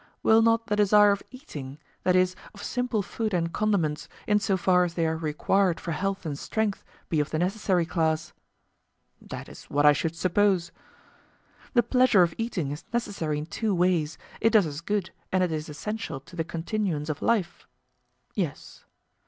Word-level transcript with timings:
Will 0.23 0.41
not 0.41 0.65
the 0.65 0.75
desire 0.75 1.11
of 1.11 1.21
eating, 1.29 1.77
that 2.01 2.15
is, 2.15 2.35
of 2.55 2.63
simple 2.63 3.03
food 3.03 3.35
and 3.35 3.53
condiments, 3.53 4.09
in 4.25 4.39
so 4.39 4.57
far 4.57 4.83
as 4.83 4.95
they 4.95 5.05
are 5.05 5.15
required 5.15 5.79
for 5.79 5.91
health 5.91 6.25
and 6.25 6.39
strength, 6.39 6.83
be 7.07 7.19
of 7.19 7.29
the 7.29 7.37
necessary 7.37 7.85
class? 7.85 8.33
That 9.21 9.47
is 9.47 9.65
what 9.65 9.85
I 9.85 9.93
should 9.93 10.15
suppose. 10.15 10.71
The 11.75 11.83
pleasure 11.83 12.23
of 12.23 12.33
eating 12.39 12.71
is 12.71 12.83
necessary 12.91 13.37
in 13.37 13.45
two 13.45 13.75
ways; 13.75 14.17
it 14.39 14.49
does 14.53 14.65
us 14.65 14.81
good 14.81 15.11
and 15.31 15.43
it 15.43 15.51
is 15.51 15.69
essential 15.69 16.19
to 16.21 16.35
the 16.35 16.43
continuance 16.43 17.07
of 17.09 17.21
life? 17.21 17.67
Yes. 18.33 18.85